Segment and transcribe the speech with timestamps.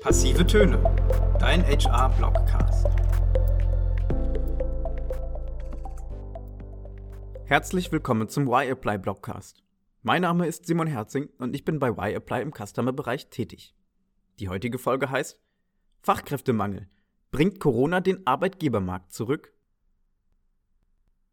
[0.00, 0.82] Passive Töne,
[1.38, 2.86] dein HR-Blogcast.
[7.44, 9.62] Herzlich willkommen zum Y-Apply Blogcast.
[10.00, 13.74] Mein Name ist Simon Herzing und ich bin bei Y-Apply im Customer-Bereich tätig.
[14.38, 15.38] Die heutige Folge heißt
[16.00, 16.88] Fachkräftemangel.
[17.30, 19.52] Bringt Corona den Arbeitgebermarkt zurück?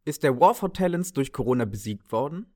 [0.04, 2.54] Ist der War for Talents durch Corona besiegt worden?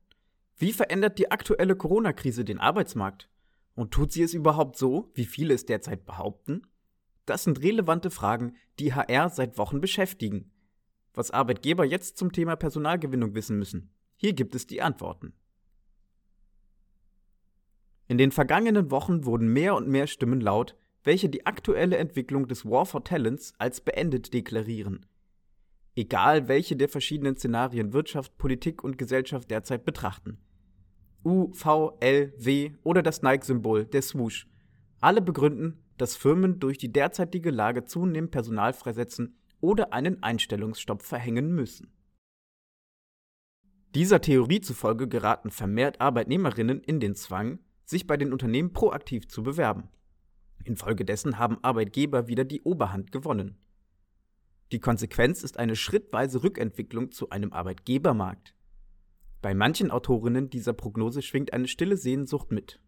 [0.58, 3.30] Wie verändert die aktuelle Corona-Krise den Arbeitsmarkt?
[3.74, 6.62] Und tut sie es überhaupt so, wie viele es derzeit behaupten?
[7.24, 10.50] Das sind relevante Fragen, die HR seit Wochen beschäftigen.
[11.14, 13.90] Was Arbeitgeber jetzt zum Thema Personalgewinnung wissen müssen.
[14.16, 15.32] Hier gibt es die Antworten.
[18.08, 22.64] In den vergangenen Wochen wurden mehr und mehr Stimmen laut, welche die aktuelle Entwicklung des
[22.64, 25.06] War for Talents als beendet deklarieren.
[25.94, 30.38] Egal welche der verschiedenen Szenarien Wirtschaft, Politik und Gesellschaft derzeit betrachten.
[31.24, 34.48] U, V, L, W oder das Nike-Symbol, der Swoosh.
[35.00, 41.54] Alle begründen, dass Firmen durch die derzeitige Lage zunehmend Personal freisetzen oder einen Einstellungsstopp verhängen
[41.54, 41.92] müssen.
[43.94, 49.42] Dieser Theorie zufolge geraten vermehrt Arbeitnehmerinnen in den Zwang, sich bei den Unternehmen proaktiv zu
[49.42, 49.88] bewerben.
[50.64, 53.58] Infolgedessen haben Arbeitgeber wieder die Oberhand gewonnen.
[54.72, 58.54] Die Konsequenz ist eine schrittweise Rückentwicklung zu einem Arbeitgebermarkt.
[59.42, 62.80] Bei manchen Autorinnen dieser Prognose schwingt eine stille Sehnsucht mit.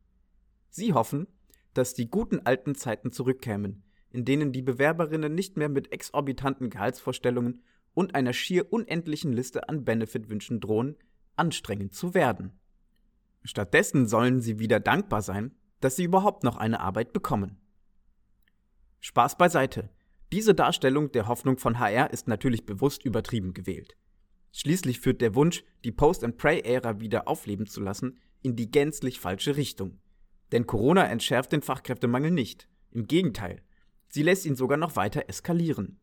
[0.71, 1.27] Sie hoffen,
[1.75, 7.65] dass die guten alten Zeiten zurückkämen, in denen die Bewerberinnen nicht mehr mit exorbitanten Gehaltsvorstellungen
[7.93, 10.97] und einer schier unendlichen Liste an Benefitwünschen drohen,
[11.35, 12.53] anstrengend zu werden.
[13.43, 17.59] Stattdessen sollen sie wieder dankbar sein, dass sie überhaupt noch eine Arbeit bekommen.
[19.01, 19.91] Spaß beiseite.
[20.33, 23.97] Diese Darstellung der Hoffnung von HR ist natürlich bewusst übertrieben gewählt.
[24.57, 29.99] Schließlich führt der Wunsch, die Post-and-Pray-Ära wieder aufleben zu lassen, in die gänzlich falsche Richtung.
[30.53, 32.69] Denn Corona entschärft den Fachkräftemangel nicht.
[32.93, 33.63] Im Gegenteil,
[34.07, 35.99] sie lässt ihn sogar noch weiter eskalieren.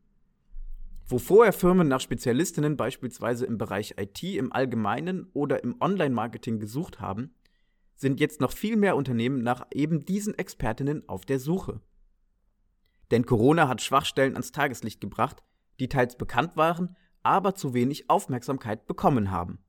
[1.08, 7.00] Wo vorher Firmen nach Spezialistinnen beispielsweise im Bereich IT im Allgemeinen oder im Online-Marketing gesucht
[7.00, 7.34] haben,
[7.96, 11.80] sind jetzt noch viel mehr Unternehmen nach eben diesen Expertinnen auf der Suche.
[13.12, 15.42] Denn Corona hat Schwachstellen ans Tageslicht gebracht,
[15.80, 19.60] die teils bekannt waren, aber zu wenig Aufmerksamkeit bekommen haben.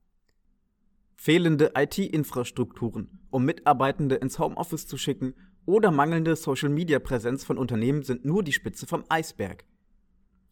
[1.17, 8.43] Fehlende IT-Infrastrukturen, um Mitarbeitende ins Homeoffice zu schicken, oder mangelnde Social-Media-Präsenz von Unternehmen sind nur
[8.43, 9.65] die Spitze vom Eisberg.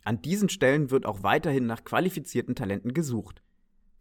[0.04, 3.42] An diesen Stellen wird auch weiterhin nach qualifizierten Talenten gesucht.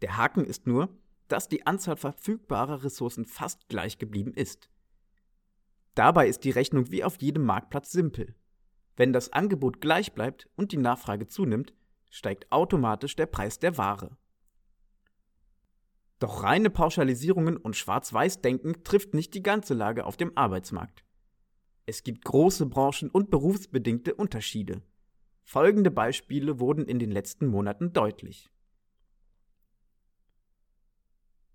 [0.02, 0.88] Der Haken ist nur,
[1.28, 4.70] dass die Anzahl verfügbarer Ressourcen fast gleich geblieben ist.
[5.94, 8.34] Dabei ist die Rechnung wie auf jedem Marktplatz simpel.
[8.96, 11.74] Wenn das Angebot gleich bleibt und die Nachfrage zunimmt,
[12.10, 14.16] steigt automatisch der Preis der Ware.
[16.18, 21.02] Doch reine Pauschalisierungen und Schwarz-Weiß-Denken trifft nicht die ganze Lage auf dem Arbeitsmarkt.
[21.86, 24.82] Es gibt große branchen- und berufsbedingte Unterschiede.
[25.42, 28.50] Folgende Beispiele wurden in den letzten Monaten deutlich.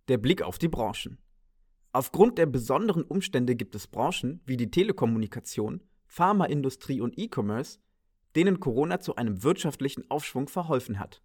[0.07, 1.19] Der Blick auf die Branchen.
[1.91, 7.79] Aufgrund der besonderen Umstände gibt es Branchen wie die Telekommunikation, Pharmaindustrie und E-Commerce,
[8.35, 11.21] denen Corona zu einem wirtschaftlichen Aufschwung verholfen hat.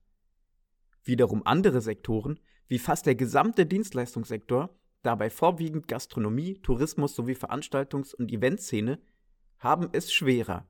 [1.05, 2.39] Wiederum andere Sektoren,
[2.69, 9.01] wie fast der gesamte Dienstleistungssektor, dabei vorwiegend Gastronomie, Tourismus sowie Veranstaltungs- und Eventszene,
[9.59, 10.69] haben es schwerer.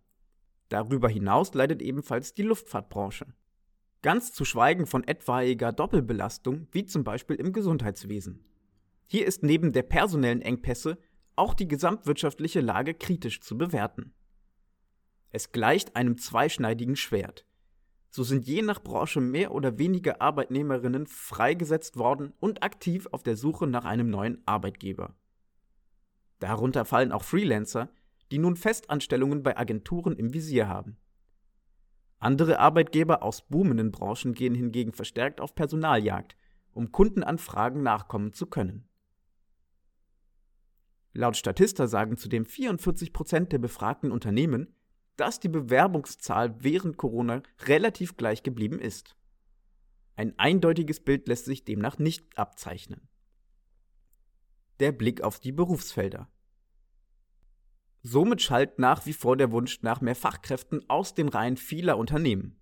[0.68, 3.26] Darüber hinaus leidet ebenfalls die Luftfahrtbranche.
[4.02, 8.44] Ganz zu schweigen von etwaiger Doppelbelastung, wie zum Beispiel im Gesundheitswesen.
[9.06, 10.96] Hier ist neben der personellen Engpässe
[11.36, 14.14] auch die gesamtwirtschaftliche Lage kritisch zu bewerten.
[15.30, 17.46] Es gleicht einem zweischneidigen Schwert.
[18.10, 23.36] So sind je nach Branche mehr oder weniger Arbeitnehmerinnen freigesetzt worden und aktiv auf der
[23.36, 25.14] Suche nach einem neuen Arbeitgeber.
[26.40, 27.88] Darunter fallen auch Freelancer,
[28.32, 30.96] die nun Festanstellungen bei Agenturen im Visier haben.
[32.18, 36.36] Andere Arbeitgeber aus boomenden Branchen gehen hingegen verstärkt auf Personaljagd,
[36.72, 38.88] um Kundenanfragen nachkommen zu können.
[41.12, 44.74] Laut Statista sagen zudem 44 Prozent der befragten Unternehmen,
[45.20, 49.16] dass die Bewerbungszahl während Corona relativ gleich geblieben ist.
[50.16, 53.06] Ein eindeutiges Bild lässt sich demnach nicht abzeichnen.
[54.80, 56.30] Der Blick auf die Berufsfelder.
[58.02, 62.58] Somit schallt nach wie vor der Wunsch nach mehr Fachkräften aus den Reihen vieler Unternehmen.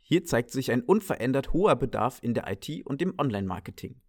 [0.00, 4.00] Hier zeigt sich ein unverändert hoher Bedarf in der IT und im Online-Marketing.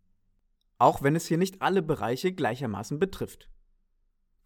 [0.79, 3.47] Auch wenn es hier nicht alle Bereiche gleichermaßen betrifft.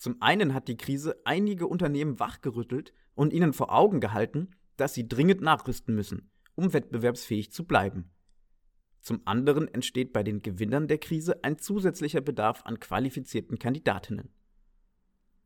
[0.04, 5.08] Zum einen hat die Krise einige Unternehmen wachgerüttelt und ihnen vor Augen gehalten, dass sie
[5.08, 8.12] dringend nachrüsten müssen, um wettbewerbsfähig zu bleiben.
[9.00, 14.28] Zum anderen entsteht bei den Gewinnern der Krise ein zusätzlicher Bedarf an qualifizierten Kandidatinnen.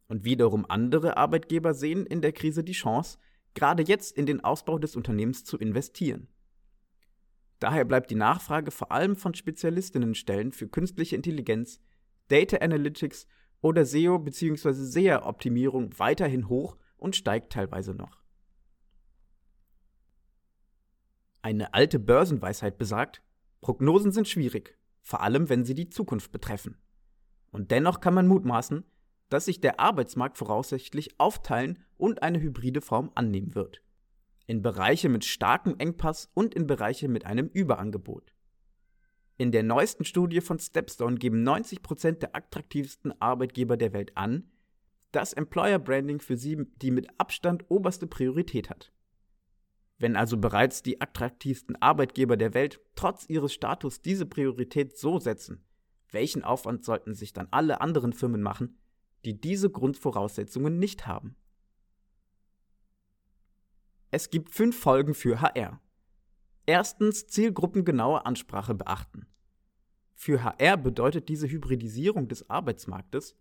[0.07, 3.19] Und wiederum andere Arbeitgeber sehen in der Krise die Chance,
[3.53, 6.29] gerade jetzt in den Ausbau des Unternehmens zu investieren.
[7.59, 11.79] Daher bleibt die Nachfrage vor allem von Spezialistinnenstellen für künstliche Intelligenz,
[12.27, 13.27] Data Analytics
[13.61, 14.73] oder SEO bzw.
[14.73, 18.23] SEA-Optimierung weiterhin hoch und steigt teilweise noch.
[21.41, 23.21] Eine alte Börsenweisheit besagt,
[23.61, 26.77] Prognosen sind schwierig, vor allem wenn sie die Zukunft betreffen.
[27.51, 28.83] Und dennoch kann man mutmaßen,
[29.29, 33.81] dass sich der Arbeitsmarkt voraussichtlich aufteilen und eine hybride Form annehmen wird.
[34.45, 38.33] In Bereiche mit starkem Engpass und in Bereiche mit einem Überangebot.
[39.37, 44.49] In der neuesten Studie von Stepstone geben 90% der attraktivsten Arbeitgeber der Welt an,
[45.11, 48.91] dass Employer Branding für sie die mit Abstand oberste Priorität hat.
[49.99, 55.63] Wenn also bereits die attraktivsten Arbeitgeber der Welt trotz ihres Status diese Priorität so setzen,
[56.11, 58.77] welchen Aufwand sollten sich dann alle anderen Firmen machen,
[59.23, 61.35] die diese Grundvoraussetzungen nicht haben?
[64.09, 65.81] Es gibt fünf Folgen für HR.
[66.67, 69.25] Erstens zielgruppengenaue Ansprache beachten.
[70.13, 73.37] Für HR bedeutet diese Hybridisierung des Arbeitsmarktes,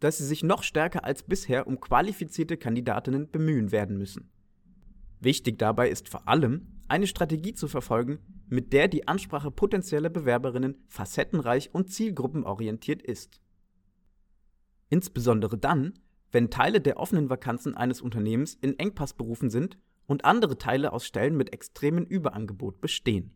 [0.00, 4.32] dass sie sich noch stärker als bisher um qualifizierte Kandidatinnen bemühen werden müssen.
[5.20, 8.18] Wichtig dabei ist vor allem, eine Strategie zu verfolgen,
[8.48, 13.40] mit der die Ansprache potenzieller Bewerberinnen facettenreich und zielgruppenorientiert ist.
[14.88, 16.00] Insbesondere dann,
[16.32, 21.36] wenn Teile der offenen Vakanzen eines Unternehmens in Engpassberufen sind und andere Teile aus Stellen
[21.36, 23.34] mit extremem Überangebot bestehen.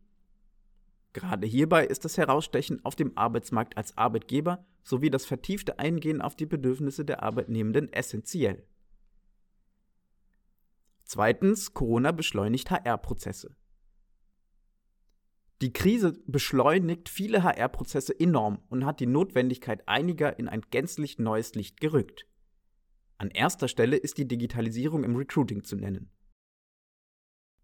[1.13, 6.37] Gerade hierbei ist das Herausstechen auf dem Arbeitsmarkt als Arbeitgeber sowie das vertiefte Eingehen auf
[6.37, 8.65] die Bedürfnisse der Arbeitnehmenden essentiell.
[11.05, 13.57] Zweitens, Corona beschleunigt HR-Prozesse.
[15.61, 21.55] Die Krise beschleunigt viele HR-Prozesse enorm und hat die Notwendigkeit einiger in ein gänzlich neues
[21.55, 22.27] Licht gerückt.
[23.19, 26.11] An erster Stelle ist die Digitalisierung im Recruiting zu nennen.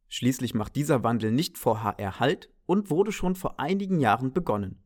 [0.09, 4.83] Schließlich macht dieser Wandel nicht vor HR Halt und wurde schon vor einigen Jahren begonnen.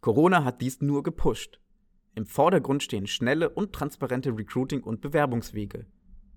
[0.00, 1.60] Corona hat dies nur gepusht.
[2.14, 5.86] Im Vordergrund stehen schnelle und transparente Recruiting- und Bewerbungswege.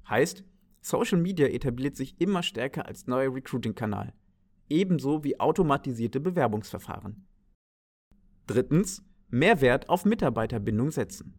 [0.08, 0.44] Heißt,
[0.82, 4.14] Social Media etabliert sich immer stärker als neuer Recruiting-Kanal,
[4.70, 7.26] ebenso wie automatisierte Bewerbungsverfahren.
[8.48, 11.34] Drittens, Mehrwert auf Mitarbeiterbindung setzen.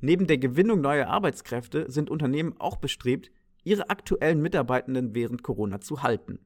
[0.00, 3.30] Neben der Gewinnung neuer Arbeitskräfte sind Unternehmen auch bestrebt,
[3.68, 6.38] ihre aktuellen Mitarbeitenden während Corona zu halten.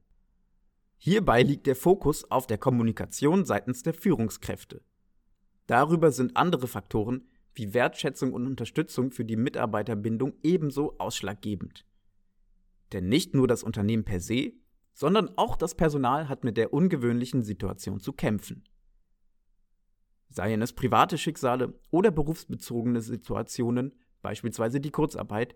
[0.99, 4.83] Hierbei liegt der Fokus auf der Kommunikation seitens der Führungskräfte.
[5.69, 11.87] Darüber sind andere Faktoren wie Wertschätzung und Unterstützung für die Mitarbeiterbindung ebenso ausschlaggebend.
[12.93, 14.55] Denn nicht nur das Unternehmen per se,
[14.93, 18.65] sondern auch das Personal hat mit der ungewöhnlichen Situation zu kämpfen.
[20.29, 23.93] Seien es private Schicksale oder berufsbezogene Situationen,
[24.23, 25.55] beispielsweise die Kurzarbeit,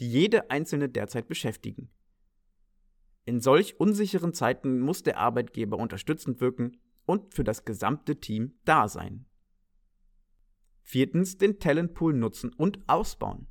[0.00, 1.90] die jede Einzelne derzeit beschäftigen.
[3.24, 8.88] In solch unsicheren Zeiten muss der Arbeitgeber unterstützend wirken und für das gesamte Team da
[8.88, 9.26] sein.
[10.82, 13.46] Viertens den Talentpool nutzen und ausbauen.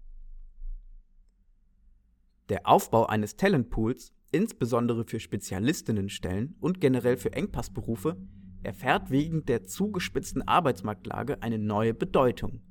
[2.49, 8.17] Der Aufbau eines Talentpools, insbesondere für Spezialistinnenstellen und generell für Engpassberufe,
[8.63, 12.61] erfährt wegen der zugespitzten Arbeitsmarktlage eine neue Bedeutung.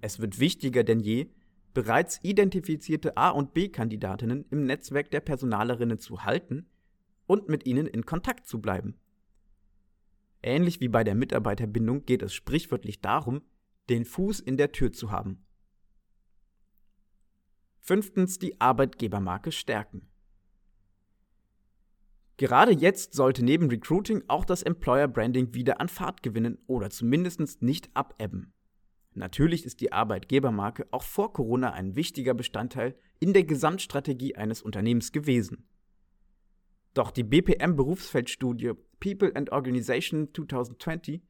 [0.00, 1.30] Es wird wichtiger denn je,
[1.74, 6.66] bereits identifizierte A- und B-Kandidatinnen im Netzwerk der Personalerinnen zu halten
[7.26, 8.98] und mit ihnen in Kontakt zu bleiben.
[10.42, 13.42] Ähnlich wie bei der Mitarbeiterbindung geht es sprichwörtlich darum,
[13.88, 15.44] den Fuß in der Tür zu haben.
[17.80, 20.08] Fünftens die Arbeitgebermarke stärken.
[22.36, 27.62] Gerade jetzt sollte neben Recruiting auch das Employer Branding wieder an Fahrt gewinnen oder zumindest
[27.62, 28.52] nicht abebben.
[29.18, 35.10] Natürlich ist die Arbeitgebermarke auch vor Corona ein wichtiger Bestandteil in der Gesamtstrategie eines Unternehmens
[35.10, 35.68] gewesen.
[36.94, 41.22] Doch die BPM Berufsfeldstudie People and Organization 2020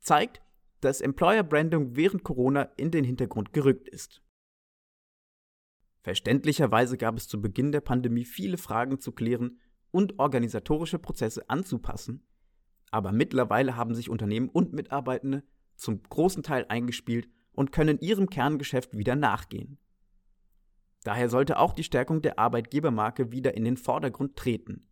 [0.00, 0.40] zeigt,
[0.80, 4.22] dass Employer Branding während Corona in den Hintergrund gerückt ist.
[6.02, 9.60] Verständlicherweise gab es zu Beginn der Pandemie viele Fragen zu klären
[9.90, 12.26] und organisatorische Prozesse anzupassen,
[12.90, 15.42] aber mittlerweile haben sich Unternehmen und Mitarbeitende
[15.76, 19.78] zum großen Teil eingespielt und können ihrem Kerngeschäft wieder nachgehen.
[21.04, 24.88] Daher sollte auch die Stärkung der Arbeitgebermarke wieder in den Vordergrund treten.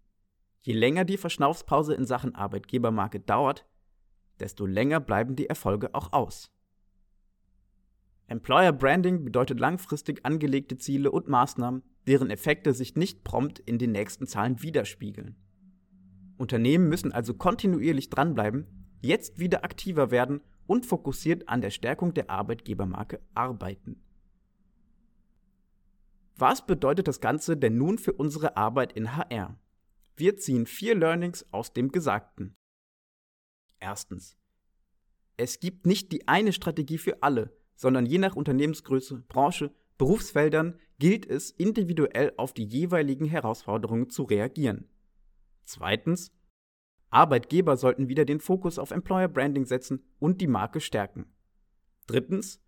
[0.60, 3.66] Je länger die Verschnaufspause in Sachen Arbeitgebermarke dauert,
[4.38, 6.52] desto länger bleiben die Erfolge auch aus.
[8.26, 13.92] Employer Branding bedeutet langfristig angelegte Ziele und Maßnahmen, deren Effekte sich nicht prompt in den
[13.92, 15.36] nächsten Zahlen widerspiegeln.
[16.36, 18.66] Unternehmen müssen also kontinuierlich dranbleiben,
[19.00, 24.02] jetzt wieder aktiver werden und fokussiert an der Stärkung der Arbeitgebermarke arbeiten.
[26.36, 29.58] Was bedeutet das Ganze denn nun für unsere Arbeit in HR?
[30.16, 32.56] Wir ziehen vier Learnings aus dem Gesagten.
[33.80, 34.36] Erstens.
[35.36, 41.26] Es gibt nicht die eine Strategie für alle, sondern je nach Unternehmensgröße, Branche, Berufsfeldern gilt
[41.26, 44.88] es, individuell auf die jeweiligen Herausforderungen zu reagieren.
[45.64, 46.32] Zweitens.
[47.12, 51.26] Arbeitgeber sollten wieder den Fokus auf Employer Branding setzen und die Marke stärken.
[52.06, 52.60] Drittens.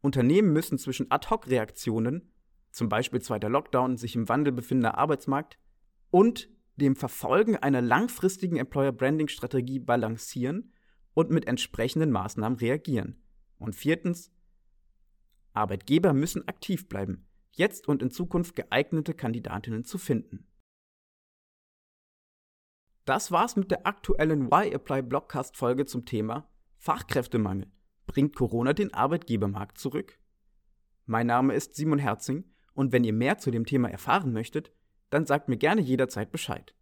[0.00, 2.32] Unternehmen müssen zwischen Ad-Hoc-Reaktionen,
[2.70, 5.58] zum Beispiel zweiter Lockdown, sich im Wandel befindender Arbeitsmarkt,
[6.10, 10.72] und dem Verfolgen einer langfristigen Employer Branding Strategie balancieren
[11.12, 13.22] und mit entsprechenden Maßnahmen reagieren.
[13.58, 14.32] Und viertens,
[15.52, 20.46] Arbeitgeber müssen aktiv bleiben, jetzt und in Zukunft geeignete Kandidatinnen zu finden.
[23.04, 27.70] Das war's mit der aktuellen Why Apply Blogcast Folge zum Thema Fachkräftemangel.
[28.06, 30.18] Bringt Corona den Arbeitgebermarkt zurück?
[31.04, 34.72] Mein Name ist Simon Herzing und wenn ihr mehr zu dem Thema erfahren möchtet,
[35.10, 36.74] dann sagt mir gerne jederzeit Bescheid.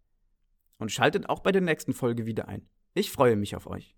[0.77, 2.69] Und schaltet auch bei der nächsten Folge wieder ein.
[2.93, 3.97] Ich freue mich auf euch.